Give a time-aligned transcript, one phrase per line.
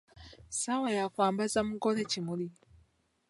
[0.51, 2.47] Ssaawa ya kwambaza mugole kimuli.